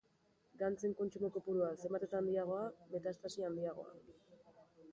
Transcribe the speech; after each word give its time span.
Gantzen 0.61 0.95
kontsumo 1.01 1.29
kopurua 1.35 1.67
zenbat 1.83 2.07
eta 2.07 2.21
handiagoa, 2.21 2.63
metastasi 2.97 3.47
handiagoa. 3.51 3.95